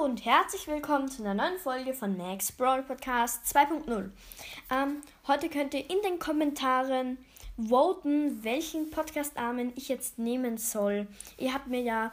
Herzlich 0.00 0.66
willkommen 0.66 1.08
zu 1.08 1.22
einer 1.22 1.34
neuen 1.34 1.58
Folge 1.58 1.92
von 1.92 2.16
Max 2.16 2.50
Brawl 2.52 2.82
Podcast 2.82 3.44
2.0. 3.54 4.08
Ähm, 4.70 5.02
heute 5.28 5.50
könnt 5.50 5.74
ihr 5.74 5.90
in 5.90 6.00
den 6.02 6.18
Kommentaren 6.18 7.18
voten, 7.58 8.42
welchen 8.42 8.90
Podcast-Namen 8.90 9.74
ich 9.76 9.90
jetzt 9.90 10.18
nehmen 10.18 10.56
soll. 10.56 11.06
Ihr 11.36 11.52
habt 11.52 11.66
mir 11.66 11.82
ja 11.82 12.12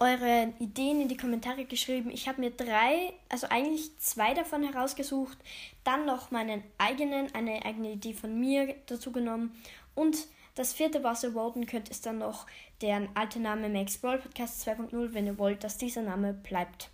eure 0.00 0.54
Ideen 0.58 1.02
in 1.02 1.08
die 1.08 1.18
Kommentare 1.18 1.66
geschrieben. 1.66 2.10
Ich 2.10 2.28
habe 2.28 2.40
mir 2.40 2.50
drei, 2.50 3.12
also 3.28 3.46
eigentlich 3.50 3.90
zwei 3.98 4.32
davon 4.32 4.62
herausgesucht, 4.62 5.36
dann 5.84 6.06
noch 6.06 6.30
meinen 6.30 6.64
eigenen, 6.78 7.32
eine 7.34 7.62
eigene 7.66 7.92
Idee 7.92 8.14
von 8.14 8.40
mir 8.40 8.74
dazu 8.86 9.12
genommen 9.12 9.54
und 9.94 10.16
das 10.56 10.72
vierte, 10.72 11.04
was 11.04 11.22
ihr 11.22 11.32
voten 11.32 11.66
könnt, 11.66 11.90
ist 11.90 12.06
dann 12.06 12.18
noch 12.18 12.46
der 12.80 13.08
alte 13.14 13.38
Name 13.38 13.68
Max 13.68 13.98
Brawl 13.98 14.18
Podcast 14.18 14.66
2.0, 14.66 15.12
wenn 15.12 15.26
ihr 15.26 15.38
wollt, 15.38 15.62
dass 15.62 15.76
dieser 15.76 16.02
Name 16.02 16.32
bleibt. 16.32 16.90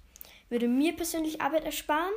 Würde 0.50 0.68
mir 0.68 0.94
persönlich 0.94 1.40
Arbeit 1.40 1.64
ersparen, 1.64 2.12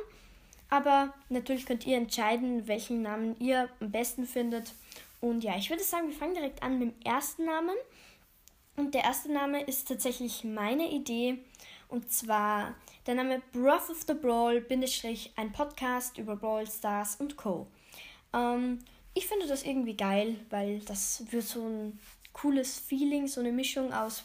aber 0.68 1.14
natürlich 1.28 1.64
könnt 1.64 1.86
ihr 1.86 1.96
entscheiden, 1.96 2.66
welchen 2.66 3.00
Namen 3.00 3.38
ihr 3.38 3.70
am 3.80 3.92
besten 3.92 4.26
findet. 4.26 4.74
Und 5.20 5.44
ja, 5.44 5.56
ich 5.56 5.70
würde 5.70 5.84
sagen, 5.84 6.08
wir 6.08 6.16
fangen 6.16 6.34
direkt 6.34 6.62
an 6.64 6.80
mit 6.80 6.90
dem 6.90 7.00
ersten 7.04 7.44
Namen. 7.44 7.76
Und 8.74 8.94
der 8.94 9.04
erste 9.04 9.32
Name 9.32 9.62
ist 9.62 9.86
tatsächlich 9.86 10.42
meine 10.42 10.90
Idee. 10.90 11.38
Und 11.88 12.12
zwar 12.12 12.74
der 13.06 13.14
Name 13.14 13.40
Breath 13.52 13.88
of 13.88 14.02
the 14.06 14.14
Brawl, 14.14 14.66
ein 15.36 15.52
Podcast 15.52 16.18
über 16.18 16.34
Brawl 16.34 16.66
Stars 16.66 17.16
und 17.16 17.36
Co. 17.36 17.68
Ähm, 18.34 18.80
ich 19.16 19.26
finde 19.26 19.46
das 19.46 19.62
irgendwie 19.62 19.96
geil, 19.96 20.36
weil 20.50 20.80
das 20.80 21.24
wird 21.32 21.44
so 21.44 21.66
ein 21.66 21.98
cooles 22.34 22.78
Feeling, 22.78 23.26
so 23.26 23.40
eine 23.40 23.50
Mischung 23.50 23.94
aus 23.94 24.24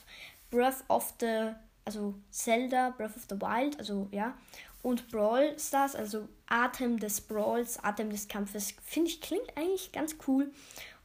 Breath 0.50 0.83
of 0.89 1.14
the, 1.22 1.53
also 1.86 2.14
Zelda, 2.30 2.89
Breath 2.89 3.16
of 3.16 3.23
the 3.30 3.39
Wild, 3.39 3.80
also 3.80 4.09
ja, 4.11 4.38
und 4.83 5.09
Brawl 5.09 5.58
Stars, 5.58 5.95
also 5.95 6.28
Atem 6.48 7.00
des 7.00 7.22
Brawls, 7.22 7.81
Atem 7.81 8.09
des 8.09 8.28
Kampfes, 8.28 8.75
finde 8.83 9.09
ich 9.09 9.22
klingt 9.22 9.56
eigentlich 9.56 9.94
ganz 9.94 10.17
cool. 10.28 10.52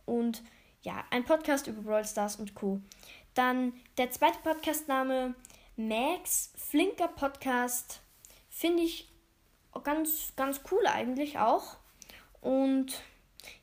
Und 0.05 0.43
ja, 0.83 1.05
ein 1.11 1.25
Podcast 1.25 1.69
über 1.69 1.83
Brawl 1.83 2.05
Stars 2.05 2.37
und 2.37 2.56
Co. 2.56 2.81
Dann 3.34 3.73
der 3.98 4.11
zweite 4.11 4.39
Podcastname 4.43 5.37
Max 5.77 6.50
Flinker 6.56 7.06
Podcast, 7.06 8.00
finde 8.50 8.83
ich 8.83 9.09
ganz, 9.84 10.33
ganz 10.34 10.61
cool 10.73 10.84
eigentlich 10.89 11.39
auch. 11.39 11.77
Und 12.41 13.00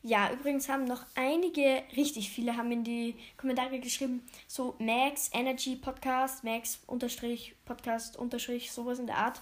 ja, 0.02 0.32
übrigens 0.32 0.70
haben 0.70 0.86
noch 0.86 1.06
einige, 1.16 1.84
richtig 1.96 2.30
viele 2.30 2.58
haben 2.58 2.72
in 2.72 2.84
die 2.84 3.16
Kommentare 3.38 3.80
geschrieben, 3.80 4.24
so 4.48 4.76
Max 4.80 5.30
Energy 5.34 5.76
Podcast, 5.76 6.44
Max 6.44 6.80
Unterstrich 6.88 7.56
Podcast 7.66 8.18
Unterstrich, 8.18 8.72
sowas 8.72 9.00
in 9.00 9.08
der 9.08 9.18
Art. 9.18 9.42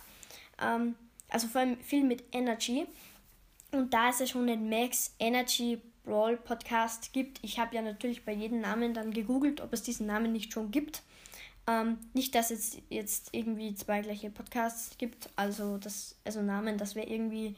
Ähm, 0.62 0.96
also 1.30 1.48
vor 1.48 1.62
allem 1.62 1.80
viel 1.82 2.04
mit 2.04 2.24
Energy. 2.32 2.86
Und 3.72 3.94
da 3.94 4.10
es 4.10 4.20
ja 4.20 4.28
schon 4.28 4.48
den 4.48 4.70
Max 4.70 5.16
Energy 5.20 5.82
Brawl 6.04 6.38
Podcast 6.38 7.14
gibt, 7.14 7.40
ich 7.42 7.60
habe 7.60 7.76
ja 7.76 7.82
natürlich 7.82 8.26
bei 8.26 8.34
jedem 8.34 8.62
Namen 8.62 8.94
dann 8.94 9.14
gegoogelt, 9.14 9.62
ob 9.62 9.72
es 9.74 9.84
diesen 9.84 10.08
Namen 10.08 10.32
nicht 10.32 10.52
schon 10.52 10.72
gibt. 10.72 11.04
Ähm, 11.68 12.00
nicht, 12.14 12.34
dass 12.36 12.52
es 12.52 12.78
jetzt 12.90 13.30
irgendwie 13.34 13.76
zwei 13.76 14.02
gleiche 14.02 14.32
Podcasts 14.32 14.98
gibt, 14.98 15.30
also 15.36 15.78
das, 15.78 16.16
also 16.26 16.42
Namen, 16.42 16.78
das 16.78 16.96
wäre 16.96 17.08
irgendwie 17.08 17.56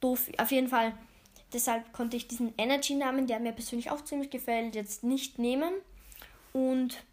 doof. 0.00 0.30
Auf 0.38 0.50
jeden 0.50 0.68
Fall 0.68 0.94
Deshalb 1.52 1.92
konnte 1.92 2.16
ich 2.16 2.28
diesen 2.28 2.52
Energy-Namen, 2.58 3.26
der 3.26 3.40
mir 3.40 3.52
persönlich 3.52 3.90
auch 3.90 4.02
ziemlich 4.02 4.30
gefällt, 4.30 4.74
jetzt 4.74 5.04
nicht 5.04 5.38
nehmen. 5.38 5.72
Und 6.52 7.04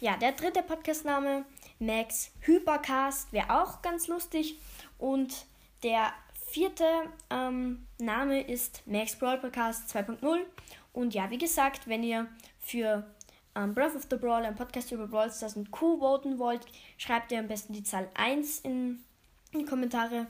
ja, 0.00 0.16
der 0.16 0.32
dritte 0.32 0.62
Podcast-Name, 0.62 1.44
Max 1.78 2.30
Hypercast, 2.40 3.32
wäre 3.32 3.62
auch 3.62 3.82
ganz 3.82 4.08
lustig. 4.08 4.58
Und 4.98 5.46
der 5.82 6.12
vierte 6.50 6.84
ähm, 7.30 7.86
Name 7.98 8.40
ist 8.42 8.82
Max 8.86 9.16
Brawl 9.16 9.38
Podcast 9.38 9.94
2.0. 9.94 10.40
Und 10.92 11.14
ja, 11.14 11.30
wie 11.30 11.38
gesagt, 11.38 11.88
wenn 11.88 12.02
ihr 12.02 12.28
für 12.58 13.04
ähm, 13.54 13.74
Breath 13.74 13.96
of 13.96 14.06
the 14.10 14.16
Brawl, 14.16 14.44
ein 14.44 14.54
Podcast 14.54 14.92
über 14.92 15.06
Brawl 15.06 15.32
Stars 15.32 15.56
und 15.56 15.70
Q 15.70 15.98
voten 15.98 16.38
wollt, 16.38 16.66
schreibt 16.98 17.32
ihr 17.32 17.38
am 17.38 17.48
besten 17.48 17.72
die 17.72 17.82
Zahl 17.82 18.08
1 18.14 18.60
in 18.60 19.04
in 19.52 19.60
die 19.60 19.64
Kommentare. 19.64 20.26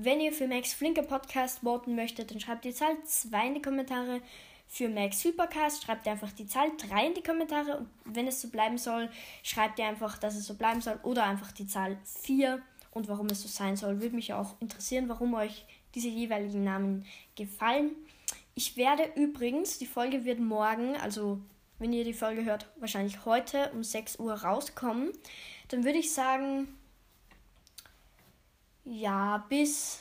Wenn 0.00 0.20
ihr 0.20 0.32
für 0.32 0.46
Max 0.46 0.74
Flinker 0.74 1.02
Podcast 1.02 1.58
voten 1.64 1.96
möchtet, 1.96 2.30
dann 2.30 2.38
schreibt 2.38 2.64
die 2.64 2.72
Zahl 2.72 2.96
2 3.02 3.48
in 3.48 3.54
die 3.54 3.62
Kommentare. 3.62 4.20
Für 4.68 4.88
Max 4.88 5.20
Supercast 5.22 5.82
schreibt 5.82 6.06
ihr 6.06 6.12
einfach 6.12 6.30
die 6.30 6.46
Zahl 6.46 6.70
3 6.76 7.08
in 7.08 7.14
die 7.14 7.22
Kommentare. 7.24 7.78
Und 7.78 7.88
wenn 8.04 8.28
es 8.28 8.40
so 8.40 8.48
bleiben 8.48 8.78
soll, 8.78 9.10
schreibt 9.42 9.80
ihr 9.80 9.86
einfach, 9.86 10.16
dass 10.16 10.36
es 10.36 10.46
so 10.46 10.54
bleiben 10.54 10.80
soll. 10.80 11.00
Oder 11.02 11.24
einfach 11.24 11.50
die 11.50 11.66
Zahl 11.66 11.98
4 12.22 12.62
und 12.92 13.08
warum 13.08 13.26
es 13.26 13.42
so 13.42 13.48
sein 13.48 13.74
soll. 13.74 14.00
Würde 14.00 14.14
mich 14.14 14.32
auch 14.32 14.54
interessieren, 14.60 15.08
warum 15.08 15.34
euch 15.34 15.64
diese 15.96 16.08
jeweiligen 16.08 16.62
Namen 16.62 17.04
gefallen. 17.34 17.90
Ich 18.54 18.76
werde 18.76 19.02
übrigens, 19.16 19.78
die 19.78 19.86
Folge 19.86 20.24
wird 20.24 20.38
morgen, 20.38 20.94
also 20.94 21.40
wenn 21.80 21.92
ihr 21.92 22.04
die 22.04 22.14
Folge 22.14 22.44
hört, 22.44 22.68
wahrscheinlich 22.76 23.24
heute 23.24 23.72
um 23.72 23.82
6 23.82 24.20
Uhr 24.20 24.32
rauskommen. 24.32 25.10
Dann 25.66 25.82
würde 25.82 25.98
ich 25.98 26.12
sagen, 26.12 26.68
ja, 28.90 29.44
bis 29.48 30.00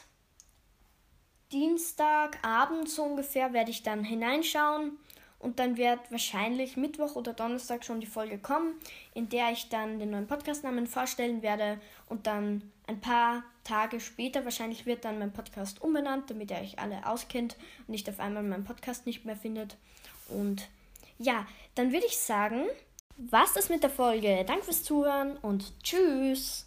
Dienstagabend 1.52 2.90
so 2.90 3.03
ungefähr 3.03 3.53
werde 3.53 3.72
ich 3.72 3.84
dann 3.84 4.03
hineinschauen 4.03 4.98
und 5.40 5.59
dann 5.59 5.78
wird 5.78 6.00
wahrscheinlich 6.12 6.78
Mittwoch 6.78 7.16
oder 7.16 7.34
Donnerstag 7.34 7.86
schon 7.86 8.02
die 8.02 8.08
Folge 8.08 8.38
kommen, 8.38 8.74
in 9.14 9.30
der 9.30 9.52
ich 9.52 9.70
dann 9.70 10.00
den 10.00 10.09
neuen 10.12 10.28
Podcastnamen 10.28 10.88
vorstellen 10.88 11.42
werde 11.42 11.80
und 12.08 12.28
dann 12.28 12.72
ein 12.88 13.00
paar 13.00 13.44
Tage 13.64 14.00
später 14.00 14.46
wahrscheinlich 14.46 14.86
wird 14.86 15.06
dann 15.06 15.19
mein 15.19 15.34
Podcast 15.34 15.81
umbenannt, 15.81 16.30
damit 16.30 16.52
ihr 16.52 16.58
euch 16.58 16.80
alle 16.80 17.06
auskennt 17.06 17.56
und 17.80 17.90
nicht 17.90 18.09
auf 18.09 18.19
einmal 18.19 18.44
meinen 18.44 18.64
Podcast 18.64 19.06
nicht 19.06 19.25
mehr 19.25 19.36
findet. 19.36 19.78
Und 20.30 20.69
ja, 21.18 21.46
dann 21.75 21.92
würde 21.92 22.06
ich 22.06 22.18
sagen, 22.18 22.66
was 23.18 23.54
das 23.54 23.69
mit 23.69 23.84
der 23.84 23.90
Folge. 23.90 24.44
Danke 24.46 24.66
fürs 24.66 24.84
Zuhören 24.84 25.38
und 25.38 25.74
tschüss. 25.84 26.67